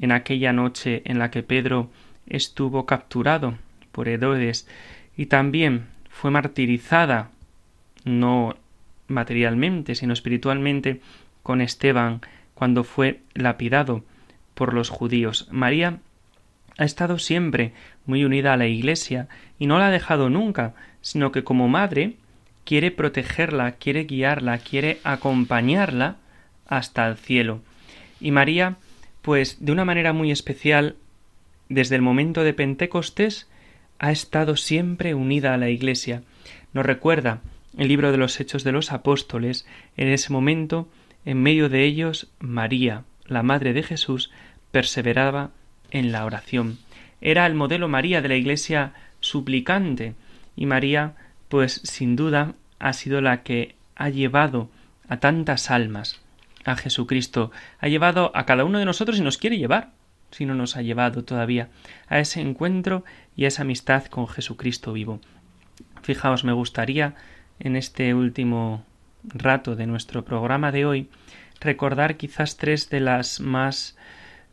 en 0.00 0.12
aquella 0.12 0.52
noche 0.52 1.02
en 1.04 1.18
la 1.18 1.30
que 1.30 1.42
Pedro 1.42 1.90
estuvo 2.26 2.86
capturado 2.86 3.58
por 3.92 4.08
Herodes 4.08 4.68
y 5.16 5.26
también 5.26 5.86
fue 6.08 6.30
martirizada 6.30 7.30
no 8.04 8.56
materialmente, 9.08 9.94
sino 9.94 10.12
espiritualmente 10.12 11.00
con 11.42 11.60
Esteban 11.60 12.20
cuando 12.54 12.84
fue 12.84 13.20
lapidado 13.34 14.04
por 14.54 14.74
los 14.74 14.88
judíos. 14.90 15.48
María 15.50 15.98
ha 16.76 16.84
estado 16.84 17.18
siempre 17.18 17.72
muy 18.06 18.24
unida 18.24 18.52
a 18.52 18.56
la 18.56 18.66
Iglesia 18.66 19.28
y 19.58 19.66
no 19.66 19.78
la 19.78 19.88
ha 19.88 19.90
dejado 19.90 20.30
nunca, 20.30 20.74
sino 21.00 21.32
que 21.32 21.44
como 21.44 21.68
madre 21.68 22.16
quiere 22.68 22.90
protegerla, 22.90 23.72
quiere 23.76 24.04
guiarla, 24.04 24.58
quiere 24.58 24.98
acompañarla 25.02 26.16
hasta 26.66 27.08
el 27.08 27.16
cielo. 27.16 27.62
Y 28.20 28.30
María, 28.30 28.76
pues 29.22 29.64
de 29.64 29.72
una 29.72 29.86
manera 29.86 30.12
muy 30.12 30.30
especial, 30.30 30.96
desde 31.70 31.96
el 31.96 32.02
momento 32.02 32.44
de 32.44 32.52
Pentecostés, 32.52 33.48
ha 33.98 34.12
estado 34.12 34.54
siempre 34.56 35.14
unida 35.14 35.54
a 35.54 35.56
la 35.56 35.70
Iglesia. 35.70 36.24
Nos 36.74 36.84
recuerda 36.84 37.40
el 37.78 37.88
libro 37.88 38.12
de 38.12 38.18
los 38.18 38.38
Hechos 38.38 38.64
de 38.64 38.72
los 38.72 38.92
Apóstoles, 38.92 39.66
en 39.96 40.08
ese 40.08 40.30
momento, 40.30 40.90
en 41.24 41.42
medio 41.42 41.70
de 41.70 41.84
ellos, 41.84 42.30
María, 42.38 43.04
la 43.24 43.42
Madre 43.42 43.72
de 43.72 43.82
Jesús, 43.82 44.30
perseveraba 44.72 45.52
en 45.90 46.12
la 46.12 46.26
oración. 46.26 46.76
Era 47.22 47.46
el 47.46 47.54
modelo 47.54 47.88
María 47.88 48.20
de 48.20 48.28
la 48.28 48.36
Iglesia 48.36 48.92
suplicante 49.20 50.12
y 50.54 50.66
María, 50.66 51.14
pues 51.48 51.80
sin 51.84 52.16
duda, 52.16 52.54
ha 52.78 52.92
sido 52.92 53.20
la 53.20 53.42
que 53.42 53.74
ha 53.96 54.08
llevado 54.08 54.70
a 55.08 55.18
tantas 55.18 55.70
almas 55.70 56.20
a 56.64 56.76
Jesucristo, 56.76 57.50
ha 57.78 57.88
llevado 57.88 58.30
a 58.34 58.44
cada 58.46 58.64
uno 58.64 58.78
de 58.78 58.84
nosotros 58.84 59.18
y 59.18 59.22
nos 59.22 59.38
quiere 59.38 59.58
llevar, 59.58 59.90
si 60.30 60.44
no 60.44 60.54
nos 60.54 60.76
ha 60.76 60.82
llevado 60.82 61.24
todavía, 61.24 61.68
a 62.08 62.18
ese 62.18 62.40
encuentro 62.40 63.04
y 63.36 63.44
a 63.44 63.48
esa 63.48 63.62
amistad 63.62 64.04
con 64.06 64.28
Jesucristo 64.28 64.92
vivo. 64.92 65.20
Fijaos, 66.02 66.44
me 66.44 66.52
gustaría 66.52 67.14
en 67.58 67.76
este 67.76 68.14
último 68.14 68.84
rato 69.24 69.76
de 69.76 69.86
nuestro 69.86 70.24
programa 70.24 70.72
de 70.72 70.86
hoy 70.86 71.08
recordar 71.60 72.16
quizás 72.16 72.56
tres 72.56 72.88
de 72.90 73.00
las 73.00 73.40
más 73.40 73.96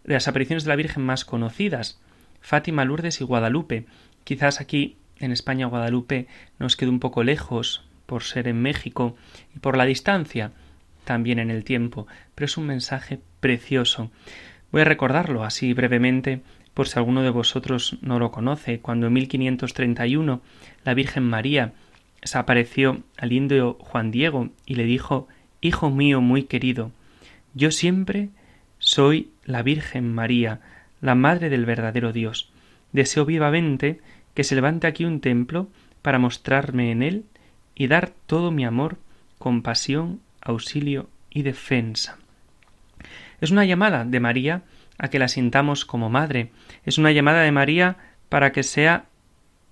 de 0.04 0.14
las 0.14 0.28
apariciones 0.28 0.64
de 0.64 0.70
la 0.70 0.76
Virgen 0.76 1.04
más 1.04 1.26
conocidas, 1.26 2.00
Fátima, 2.40 2.86
Lourdes 2.86 3.22
y 3.22 3.24
Guadalupe. 3.24 3.86
Quizás 4.24 4.62
aquí 4.62 4.98
en 5.20 5.32
España 5.32 5.68
Guadalupe 5.68 6.28
nos 6.60 6.76
quede 6.76 6.90
un 6.90 7.00
poco 7.00 7.24
lejos 7.24 7.84
por 8.06 8.24
ser 8.24 8.48
en 8.48 8.62
México 8.62 9.16
y 9.56 9.60
por 9.60 9.78
la 9.78 9.86
distancia, 9.86 10.52
también 11.04 11.40
en 11.40 11.52
el 11.52 11.64
tiempo, 11.64 12.08
pero 12.34 12.46
es 12.46 12.58
un 12.58 12.66
mensaje 12.66 13.20
precioso. 13.40 14.12
Voy 14.72 14.82
a 14.82 14.86
recordarlo 14.86 15.44
así 15.44 15.74
brevemente 15.74 16.42
por 16.74 16.88
si 16.88 17.00
alguno 17.00 17.24
de 17.24 17.30
vosotros 17.30 17.98
no 18.02 18.20
lo 18.20 18.32
conoce. 18.32 18.80
Cuando 18.80 19.08
en 19.08 19.14
1531 19.14 20.42
la 20.84 20.94
Virgen 20.94 21.24
María 21.24 21.74
se 22.22 22.38
apareció 22.38 23.02
al 23.18 23.32
indio 23.32 23.78
Juan 23.80 24.12
Diego 24.12 24.50
y 24.66 24.76
le 24.76 24.84
dijo 24.84 25.28
Hijo 25.62 25.90
mío 25.90 26.22
muy 26.22 26.44
querido, 26.44 26.92
yo 27.54 27.72
siempre 27.72 28.30
soy 28.78 29.32
la 29.46 29.64
Virgen 29.64 30.14
María, 30.14 30.60
la 31.02 31.16
Madre 31.16 31.50
del 31.50 31.66
verdadero 31.66 32.12
Dios. 32.12 32.52
Deseo 32.92 33.26
vivamente 33.26 34.02
que 34.36 34.44
se 34.44 34.54
levante 34.54 34.86
aquí 34.86 35.06
un 35.06 35.22
templo 35.22 35.68
para 36.04 36.20
mostrarme 36.20 36.92
en 36.92 37.02
él 37.02 37.26
y 37.74 37.88
dar 37.88 38.12
todo 38.28 38.52
mi 38.52 38.66
amor, 38.66 38.98
compasión, 39.40 40.22
auxilio 40.42 41.10
y 41.32 41.42
defensa. 41.42 42.18
Es 43.42 43.50
una 43.52 43.66
llamada 43.66 44.06
de 44.06 44.20
María 44.20 44.62
a 44.98 45.10
que 45.10 45.20
la 45.20 45.28
sintamos 45.28 45.86
como 45.86 46.10
madre, 46.10 46.52
es 46.86 46.98
una 46.98 47.12
llamada 47.12 47.42
de 47.42 47.52
María 47.52 47.98
para 48.30 48.52
que 48.52 48.64
sea 48.64 49.06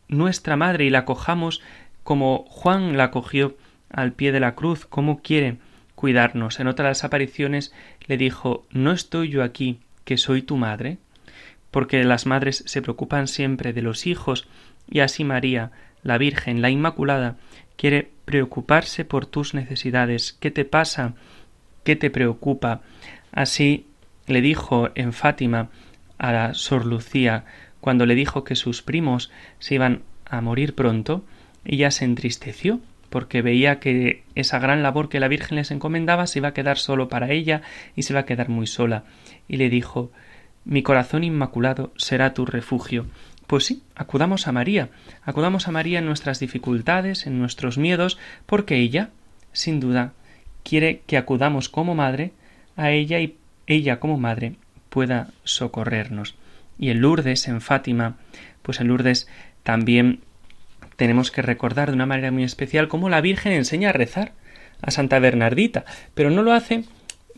nuestra 0.08 0.58
madre 0.58 0.86
y 0.86 0.89
la 0.89 1.06
cojamos 1.06 1.62
como 2.04 2.45
Juan 2.49 2.97
la 2.97 3.12
cogió 3.12 3.56
al 3.89 4.12
pie 4.12 4.32
de 4.32 4.39
la 4.39 4.56
cruz, 4.56 4.86
como 4.86 5.21
quiere 5.21 5.58
cuidarnos. 5.95 6.60
En 6.60 6.67
otras 6.67 7.04
apariciones 7.04 7.73
le 8.08 8.17
dijo 8.17 8.65
¿No 8.71 8.91
estoy 8.91 9.30
yo 9.30 9.43
aquí, 9.43 9.80
que 10.04 10.17
soy 10.17 10.41
tu 10.41 10.58
madre? 10.58 10.97
Porque 11.74 12.04
las 12.04 12.28
madres 12.28 12.64
se 12.68 12.84
preocupan 12.84 13.28
siempre 13.28 13.74
de 13.74 13.82
los 13.82 14.06
hijos, 14.06 14.48
y 14.88 15.00
así 15.00 15.24
María, 15.24 15.72
la 16.04 16.20
Virgen, 16.20 16.62
la 16.62 16.70
Inmaculada, 16.70 17.38
quiere 17.78 18.12
preocuparse 18.26 19.06
por 19.06 19.26
tus 19.26 19.56
necesidades. 19.56 20.38
¿Qué 20.40 20.52
te 20.52 20.66
pasa? 20.66 21.16
¿Qué 21.84 21.96
te 21.96 22.12
preocupa? 22.12 22.82
Así 23.32 23.88
le 24.28 24.42
dijo 24.42 24.92
en 24.94 25.14
Fátima 25.14 25.70
a 26.20 26.32
la 26.32 26.54
Sor 26.54 26.86
Lucía, 26.86 27.46
cuando 27.82 28.06
le 28.06 28.14
dijo 28.14 28.44
que 28.44 28.56
sus 28.56 28.84
primos 28.84 29.32
se 29.58 29.74
iban 29.74 30.04
a 30.26 30.42
morir 30.42 30.76
pronto, 30.76 31.26
ella 31.66 31.90
se 31.90 32.06
entristeció 32.06 32.82
porque 33.10 33.42
veía 33.42 33.80
que 33.80 34.24
esa 34.36 34.60
gran 34.60 34.84
labor 34.84 35.10
que 35.10 35.20
la 35.20 35.28
Virgen 35.28 35.56
les 35.56 35.72
encomendaba 35.72 36.28
se 36.28 36.38
iba 36.38 36.50
a 36.50 36.54
quedar 36.54 36.78
solo 36.78 37.10
para 37.10 37.32
ella 37.32 37.64
y 37.96 38.04
se 38.04 38.14
iba 38.14 38.20
a 38.20 38.26
quedar 38.26 38.50
muy 38.50 38.68
sola. 38.68 39.06
Y 39.48 39.58
le 39.58 39.72
dijo 39.72 40.12
Mi 40.65 40.84
corazón 40.84 41.23
inmaculado 41.23 41.91
será 41.97 42.34
tu 42.34 42.45
refugio. 42.45 43.06
Pues 43.47 43.65
sí, 43.65 43.84
acudamos 43.95 44.47
a 44.47 44.52
María, 44.52 44.89
acudamos 45.23 45.67
a 45.67 45.71
María 45.71 45.99
en 45.99 46.06
nuestras 46.06 46.39
dificultades, 46.39 47.28
en 47.28 47.39
nuestros 47.39 47.78
miedos, 47.78 48.17
porque 48.45 48.78
ella, 48.78 49.10
sin 49.52 49.80
duda, 49.80 50.13
quiere 50.63 51.02
que 51.06 51.17
acudamos 51.17 51.69
como 51.69 51.93
madre 51.95 52.32
a 52.78 52.91
ella 52.91 53.19
y 53.19 53.38
ella 53.67 53.99
como 53.99 54.17
madre 54.17 54.56
pueda 54.89 55.30
socorrernos. 55.43 56.36
Y 56.80 56.89
en 56.89 57.02
Lourdes, 57.02 57.47
en 57.47 57.62
Fátima, 57.62 58.15
pues 58.62 58.80
en 58.80 58.88
Lourdes 58.88 59.28
también 59.63 60.21
tenemos 60.95 61.32
que 61.32 61.41
recordar 61.41 61.89
de 61.89 61.95
una 61.95 62.06
manera 62.06 62.32
muy 62.32 62.43
especial 62.43 62.88
cómo 62.88 63.10
la 63.10 63.21
Virgen 63.21 63.52
enseña 63.52 63.89
a 63.89 63.93
rezar 63.93 64.34
a 64.82 64.91
Santa 64.91 65.19
Bernardita, 65.19 65.86
pero 66.13 66.30
no 66.30 66.43
lo 66.43 66.54
hace 66.54 66.84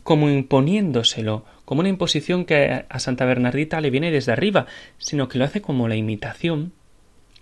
como 0.03 0.29
imponiéndoselo, 0.29 1.45
como 1.65 1.79
una 1.81 1.89
imposición 1.89 2.45
que 2.45 2.85
a 2.87 2.99
Santa 2.99 3.25
Bernardita 3.25 3.81
le 3.81 3.89
viene 3.89 4.11
desde 4.11 4.31
arriba, 4.31 4.67
sino 4.97 5.27
que 5.27 5.39
lo 5.39 5.45
hace 5.45 5.61
como 5.61 5.87
la 5.87 5.95
imitación. 5.95 6.71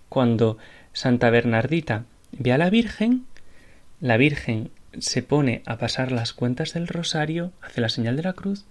Cuando 0.08 0.58
Santa 0.92 1.30
Bernardita 1.30 2.04
ve 2.32 2.52
a 2.52 2.58
la 2.58 2.70
Virgen, 2.70 3.26
la 4.00 4.16
Virgen 4.16 4.70
se 4.98 5.22
pone 5.22 5.62
a 5.66 5.76
pasar 5.76 6.12
las 6.12 6.32
cuentas 6.32 6.74
del 6.74 6.88
rosario, 6.88 7.52
hace 7.60 7.80
la 7.80 7.88
señal 7.88 8.16
de 8.16 8.22
la 8.22 8.32
cruz, 8.32 8.64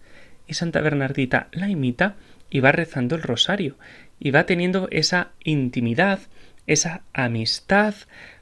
y 0.48 0.56
Santa 0.56 0.82
Bernardita 0.82 1.48
la 1.52 1.70
imita 1.70 2.16
y 2.50 2.60
va 2.60 2.72
rezando 2.72 3.16
el 3.16 3.22
rosario, 3.22 3.78
y 4.20 4.32
va 4.32 4.46
teniendo 4.46 4.88
esa 4.92 5.32
intimidad, 5.44 6.20
esa 6.68 7.02
amistad 7.14 7.94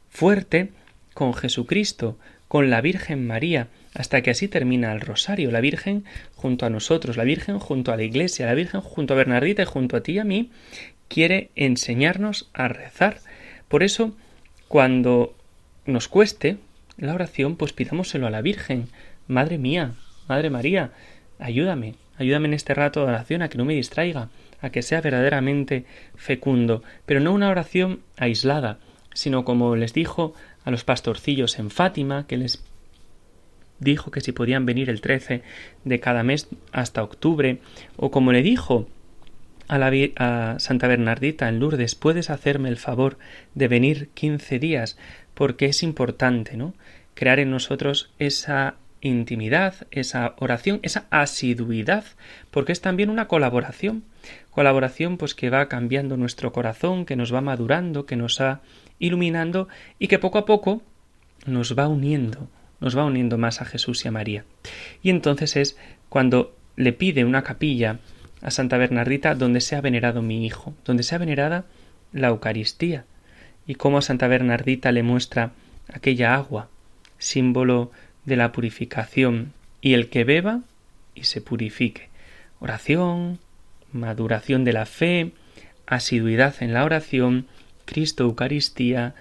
fuerte 0.10 0.72
con 1.14 1.34
Jesucristo, 1.34 2.18
con 2.48 2.70
la 2.70 2.82
Virgen 2.82 3.26
María, 3.26 3.68
hasta 3.94 4.22
que 4.22 4.32
así 4.32 4.48
termina 4.48 4.94
el 4.94 5.02
rosario, 5.02 5.52
la 5.52 5.62
Virgen 5.62 6.06
junto 6.36 6.66
a 6.66 6.70
nosotros, 6.70 7.18
la 7.18 7.24
Virgen 7.24 7.60
junto 7.60 7.92
a 7.92 7.98
la 7.98 8.04
Iglesia, 8.04 8.46
la 8.46 8.54
Virgen 8.54 8.82
junto 8.82 9.14
a 9.14 9.18
Bernardita 9.18 9.64
y 9.64 9.66
junto 9.66 9.98
a 9.98 10.02
ti 10.02 10.14
y 10.14 10.20
a 10.20 10.24
mí, 10.24 10.50
quiere 11.08 11.50
enseñarnos 11.56 12.50
a 12.54 12.68
rezar. 12.68 13.20
Por 13.68 13.84
eso, 13.84 14.16
cuando 14.68 15.36
nos 15.86 16.08
cueste 16.08 16.58
la 16.98 17.14
oración, 17.14 17.58
pues 17.58 17.74
pidámoselo 17.74 18.28
a 18.28 18.32
la 18.32 18.42
Virgen. 18.42 18.88
Madre 19.28 19.58
mía, 19.58 19.94
Madre 20.28 20.50
María, 20.50 20.92
ayúdame, 21.40 21.96
ayúdame 22.18 22.48
en 22.48 22.54
este 22.54 22.74
rato 22.74 23.02
de 23.02 23.08
oración 23.08 23.42
a 23.42 23.50
que 23.50 23.58
no 23.58 23.66
me 23.66 23.74
distraiga, 23.74 24.30
a 24.62 24.70
que 24.70 24.82
sea 24.82 25.02
verdaderamente 25.02 25.86
fecundo, 26.16 26.84
pero 27.06 27.20
no 27.20 27.34
una 27.34 27.50
oración 27.50 28.02
aislada, 28.18 28.78
sino 29.14 29.44
como 29.44 29.76
les 29.76 29.94
dijo 29.94 30.34
a 30.64 30.72
los 30.72 30.84
pastorcillos 30.84 31.60
en 31.60 31.72
Fátima, 31.72 32.28
que 32.28 32.38
les 32.38 32.64
dijo 33.82 34.12
que 34.12 34.22
si 34.22 34.32
podían 34.32 34.66
venir 34.66 34.90
el 34.90 35.02
13 35.02 35.42
de 35.84 36.00
cada 36.00 36.24
mes 36.24 36.48
hasta 36.72 37.04
octubre, 37.04 37.60
o 37.98 38.12
como 38.12 38.32
le 38.32 38.42
dijo 38.42 38.88
a, 39.68 39.78
la, 39.78 39.92
a 40.16 40.60
Santa 40.60 40.88
Bernardita 40.88 41.50
en 41.50 41.60
Lourdes, 41.60 41.96
puedes 41.96 42.30
hacerme 42.30 42.70
el 42.70 42.78
favor 42.78 43.18
de 43.56 43.68
venir 43.68 44.10
15 44.14 44.60
días, 44.60 44.98
porque 45.34 45.66
es 45.66 45.84
importante, 45.84 46.56
¿no? 46.56 46.74
Crear 47.16 47.40
en 47.40 47.52
nosotros 47.52 48.14
esa 48.20 48.76
intimidad, 49.02 49.88
esa 49.90 50.36
oración, 50.38 50.80
esa 50.84 51.08
asiduidad, 51.10 52.06
porque 52.52 52.72
es 52.72 52.82
también 52.82 53.10
una 53.10 53.28
colaboración, 53.28 54.04
colaboración 54.52 55.18
pues 55.18 55.34
que 55.34 55.50
va 55.50 55.68
cambiando 55.68 56.18
nuestro 56.18 56.52
corazón, 56.52 57.06
que 57.06 57.16
nos 57.16 57.34
va 57.34 57.42
madurando, 57.42 58.06
que 58.06 58.16
nos 58.16 58.40
va 58.40 58.62
iluminando 59.00 59.68
y 59.98 60.08
que 60.08 60.20
poco 60.20 60.38
a 60.38 60.46
poco 60.46 60.84
nos 61.46 61.78
va 61.78 61.88
uniendo, 61.88 62.48
nos 62.82 62.98
va 62.98 63.06
uniendo 63.06 63.38
más 63.38 63.62
a 63.62 63.66
Jesús 63.66 64.04
y 64.04 64.10
a 64.10 64.12
María. 64.12 64.44
Y 65.02 65.12
entonces 65.12 65.56
es 65.56 65.78
cuando 66.10 66.56
le 66.76 66.92
pide 66.92 67.24
una 67.24 67.44
capilla 67.44 68.00
a 68.42 68.52
Santa 68.52 68.78
Bernardita 68.78 69.36
donde 69.36 69.62
sea 69.62 69.82
venerado 69.82 70.22
mi 70.22 70.46
hijo, 70.46 70.74
donde 70.84 71.04
sea 71.04 71.20
venerada 71.20 71.66
la 72.12 72.30
Eucaristía, 72.30 73.06
y 73.68 73.76
cómo 73.76 74.02
Santa 74.02 74.28
Bernardita 74.28 74.92
le 74.92 75.04
muestra 75.04 75.52
aquella 75.94 76.34
agua, 76.36 76.68
símbolo 77.18 77.92
de 78.26 78.36
la 78.36 78.52
purificación, 78.52 79.54
y 79.80 79.94
el 79.94 80.10
que 80.10 80.24
beba 80.24 80.62
y 81.16 81.24
se 81.26 81.42
purifique. 81.42 82.10
Oración, 82.60 83.40
maduración 83.94 84.64
de 84.64 84.74
la 84.74 84.86
fe, 84.86 85.32
asiduidad 85.86 86.56
en 86.62 86.74
la 86.74 86.84
oración, 86.84 87.48
Cristo 87.86 88.24
Eucaristía, 88.24 89.16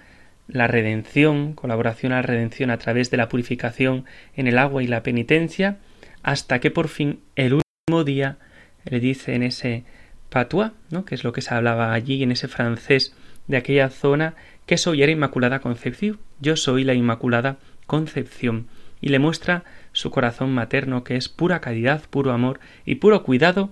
la 0.51 0.67
redención, 0.67 1.53
colaboración 1.53 2.11
a 2.11 2.17
la 2.17 2.21
redención 2.21 2.69
a 2.71 2.77
través 2.77 3.09
de 3.09 3.17
la 3.17 3.29
purificación 3.29 4.05
en 4.35 4.47
el 4.47 4.57
agua 4.57 4.83
y 4.83 4.87
la 4.87 5.03
penitencia, 5.03 5.77
hasta 6.23 6.59
que 6.59 6.71
por 6.71 6.87
fin 6.87 7.19
el 7.35 7.53
último 7.53 8.03
día 8.03 8.37
le 8.85 8.99
dice 8.99 9.35
en 9.35 9.43
ese 9.43 9.83
patois, 10.29 10.71
¿no? 10.89 11.05
que 11.05 11.15
es 11.15 11.23
lo 11.23 11.33
que 11.33 11.41
se 11.41 11.53
hablaba 11.53 11.93
allí 11.93 12.21
en 12.23 12.31
ese 12.31 12.47
francés 12.47 13.15
de 13.47 13.57
aquella 13.57 13.89
zona, 13.89 14.35
que 14.65 14.77
soy 14.77 15.03
era 15.03 15.11
Inmaculada 15.11 15.59
Concepción, 15.59 16.19
yo 16.39 16.55
soy 16.55 16.83
la 16.83 16.93
Inmaculada 16.93 17.57
Concepción, 17.87 18.67
y 19.01 19.09
le 19.09 19.19
muestra 19.19 19.63
su 19.93 20.11
corazón 20.11 20.53
materno 20.53 21.03
que 21.03 21.15
es 21.15 21.27
pura 21.27 21.59
caridad, 21.59 22.03
puro 22.09 22.31
amor 22.31 22.59
y 22.85 22.95
puro 22.95 23.23
cuidado 23.23 23.71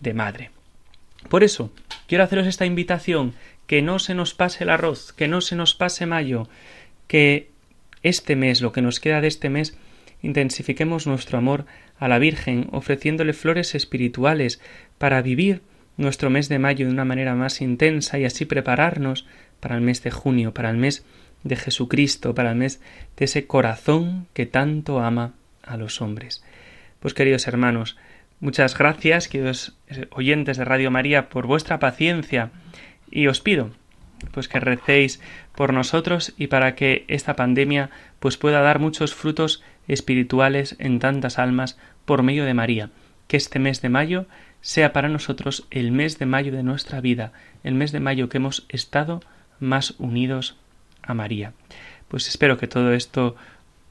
de 0.00 0.12
madre. 0.14 0.50
Por 1.28 1.42
eso, 1.42 1.72
quiero 2.06 2.22
haceros 2.22 2.46
esta 2.46 2.66
invitación, 2.66 3.34
que 3.66 3.82
no 3.82 3.98
se 3.98 4.14
nos 4.14 4.34
pase 4.34 4.64
el 4.64 4.70
arroz, 4.70 5.12
que 5.12 5.28
no 5.28 5.40
se 5.40 5.56
nos 5.56 5.74
pase 5.74 6.06
mayo, 6.06 6.48
que 7.06 7.50
este 8.02 8.36
mes, 8.36 8.60
lo 8.60 8.72
que 8.72 8.82
nos 8.82 9.00
queda 9.00 9.20
de 9.20 9.28
este 9.28 9.50
mes, 9.50 9.76
intensifiquemos 10.22 11.06
nuestro 11.06 11.38
amor 11.38 11.66
a 11.98 12.08
la 12.08 12.18
Virgen, 12.18 12.68
ofreciéndole 12.72 13.32
flores 13.32 13.74
espirituales 13.74 14.60
para 14.98 15.22
vivir 15.22 15.62
nuestro 15.96 16.30
mes 16.30 16.48
de 16.48 16.58
mayo 16.58 16.86
de 16.86 16.92
una 16.92 17.04
manera 17.04 17.34
más 17.34 17.60
intensa 17.60 18.18
y 18.18 18.24
así 18.24 18.44
prepararnos 18.44 19.26
para 19.60 19.76
el 19.76 19.80
mes 19.80 20.02
de 20.02 20.10
junio, 20.10 20.52
para 20.52 20.70
el 20.70 20.76
mes 20.76 21.04
de 21.42 21.56
Jesucristo, 21.56 22.34
para 22.34 22.50
el 22.50 22.56
mes 22.56 22.80
de 23.16 23.24
ese 23.24 23.46
corazón 23.46 24.26
que 24.34 24.46
tanto 24.46 25.00
ama 25.00 25.34
a 25.62 25.76
los 25.76 26.00
hombres. 26.00 26.44
Pues 27.00 27.14
queridos 27.14 27.46
hermanos, 27.46 27.96
muchas 28.40 28.76
gracias, 28.76 29.28
queridos 29.28 29.76
oyentes 30.10 30.56
de 30.56 30.64
Radio 30.64 30.90
María, 30.90 31.28
por 31.28 31.46
vuestra 31.46 31.78
paciencia 31.78 32.50
y 33.10 33.26
os 33.26 33.40
pido 33.40 33.70
pues 34.32 34.48
que 34.48 34.60
recéis 34.60 35.20
por 35.54 35.72
nosotros 35.72 36.34
y 36.36 36.48
para 36.48 36.74
que 36.74 37.04
esta 37.08 37.36
pandemia 37.36 37.90
pues 38.18 38.36
pueda 38.36 38.60
dar 38.60 38.78
muchos 38.78 39.14
frutos 39.14 39.62
espirituales 39.88 40.76
en 40.78 40.98
tantas 40.98 41.38
almas 41.38 41.78
por 42.04 42.22
medio 42.22 42.44
de 42.44 42.54
María, 42.54 42.90
que 43.28 43.36
este 43.36 43.58
mes 43.58 43.82
de 43.82 43.88
mayo 43.88 44.26
sea 44.60 44.92
para 44.92 45.08
nosotros 45.08 45.66
el 45.70 45.92
mes 45.92 46.18
de 46.18 46.26
mayo 46.26 46.52
de 46.52 46.62
nuestra 46.62 47.00
vida, 47.00 47.32
el 47.62 47.74
mes 47.74 47.92
de 47.92 48.00
mayo 48.00 48.28
que 48.28 48.38
hemos 48.38 48.66
estado 48.68 49.20
más 49.60 49.94
unidos 49.98 50.56
a 51.02 51.14
María. 51.14 51.52
Pues 52.08 52.28
espero 52.28 52.58
que 52.58 52.68
todo 52.68 52.92
esto 52.92 53.36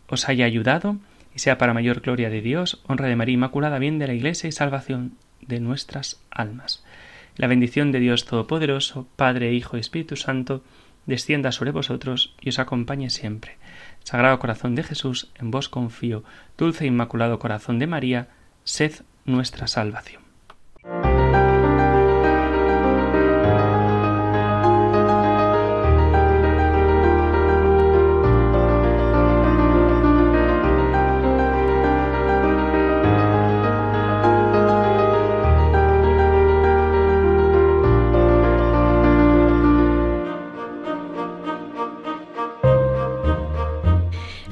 os 0.07 0.27
haya 0.29 0.45
ayudado 0.45 0.97
y 1.33 1.39
sea 1.39 1.57
para 1.57 1.73
mayor 1.73 2.01
gloria 2.01 2.29
de 2.29 2.41
Dios, 2.41 2.81
honra 2.87 3.07
de 3.07 3.15
María 3.15 3.33
Inmaculada, 3.33 3.79
bien 3.79 3.99
de 3.99 4.07
la 4.07 4.13
Iglesia 4.13 4.47
y 4.47 4.51
salvación 4.51 5.17
de 5.41 5.59
nuestras 5.59 6.21
almas. 6.31 6.84
La 7.37 7.47
bendición 7.47 7.91
de 7.91 7.99
Dios 7.99 8.25
Todopoderoso, 8.25 9.07
Padre, 9.15 9.53
Hijo 9.53 9.75
y 9.75 9.81
Espíritu 9.81 10.15
Santo, 10.15 10.63
descienda 11.05 11.51
sobre 11.51 11.71
vosotros 11.71 12.33
y 12.39 12.49
os 12.49 12.59
acompañe 12.59 13.09
siempre. 13.09 13.57
Sagrado 14.03 14.39
Corazón 14.39 14.75
de 14.75 14.83
Jesús, 14.83 15.31
en 15.35 15.51
vos 15.51 15.69
confío. 15.69 16.23
Dulce 16.57 16.85
e 16.85 16.87
Inmaculado 16.87 17.39
Corazón 17.39 17.77
de 17.79 17.87
María, 17.87 18.29
sed 18.63 18.93
nuestra 19.25 19.67
salvación. 19.67 20.24